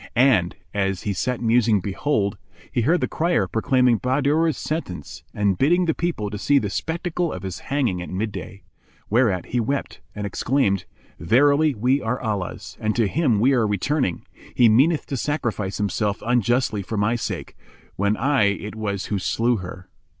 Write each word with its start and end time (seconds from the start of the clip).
And, 0.15 0.55
as 0.73 1.03
he 1.03 1.13
sat 1.13 1.41
musing 1.41 1.79
behold, 1.79 2.35
he 2.71 2.81
heard 2.81 3.01
the 3.01 3.07
crier 3.07 3.47
proclaiming 3.47 3.99
Bahadur's 3.99 4.57
sentence 4.57 5.21
and 5.31 5.59
bidding 5.59 5.85
the 5.85 5.93
people 5.93 6.31
to 6.31 6.39
see 6.39 6.57
the 6.57 6.71
spectacle 6.71 7.31
of 7.31 7.43
his 7.43 7.59
hanging 7.59 8.01
at 8.01 8.09
midday; 8.09 8.63
whereat 9.11 9.45
he 9.49 9.59
wept 9.59 10.01
and 10.15 10.25
exclaimed, 10.25 10.85
"Verily, 11.19 11.75
we 11.75 12.01
are 12.01 12.19
Allah's 12.19 12.77
and 12.79 12.95
to 12.95 13.07
Him 13.07 13.39
we 13.39 13.53
are 13.53 13.67
returning! 13.67 14.25
He 14.55 14.67
meaneth 14.67 15.05
to 15.05 15.17
sacrifice 15.17 15.77
himself 15.77 16.23
unjustly 16.25 16.81
for 16.81 16.97
my 16.97 17.15
sake, 17.15 17.55
when 17.95 18.17
I 18.17 18.45
it 18.45 18.73
was 18.75 19.05
who 19.05 19.19
slew 19.19 19.57
her. 19.57 19.87